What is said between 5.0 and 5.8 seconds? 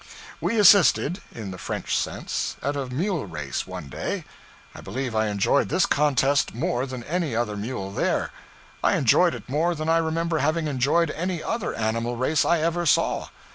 I enjoyed